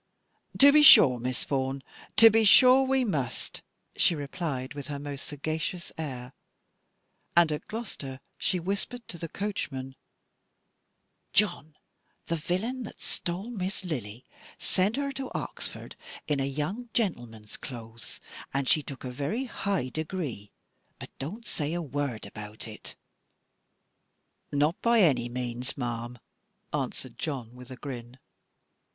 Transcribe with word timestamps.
"To 0.57 0.71
be 0.73 0.81
sure, 0.81 1.19
Miss 1.19 1.45
Vaughan, 1.45 1.83
to 2.17 2.31
be 2.31 2.43
sure 2.43 2.81
we 2.81 3.05
must," 3.05 3.61
she 3.95 4.15
replied 4.15 4.73
with 4.73 4.87
her 4.87 4.97
most 4.97 5.27
sagacious 5.27 5.91
air: 5.95 6.33
and 7.37 7.51
at 7.51 7.67
Gloucester 7.67 8.19
she 8.35 8.59
whispered 8.59 9.07
to 9.09 9.19
the 9.19 9.27
coachman, 9.29 9.95
"John, 11.33 11.77
the 12.25 12.35
villain 12.35 12.81
that 12.81 12.99
stole 12.99 13.51
Miss 13.51 13.85
Lily 13.85 14.25
sent 14.57 14.95
her 14.95 15.11
to 15.11 15.29
Oxford, 15.35 15.95
in 16.27 16.39
a 16.39 16.45
young 16.45 16.89
gentleman's 16.95 17.55
clothes, 17.55 18.19
and 18.51 18.67
she 18.67 18.81
took 18.81 19.03
a 19.03 19.11
very 19.11 19.43
high 19.45 19.89
degree: 19.89 20.51
but 20.97 21.11
don't 21.19 21.45
say 21.45 21.73
a 21.75 21.79
word 21.83 22.25
about 22.25 22.67
it." 22.67 22.95
"Not 24.51 24.81
by 24.81 25.01
any 25.01 25.29
means, 25.29 25.77
ma'am," 25.77 26.17
answered 26.73 27.19
John, 27.19 27.53
with 27.53 27.69
a 27.69 27.75
grin. 27.77 28.17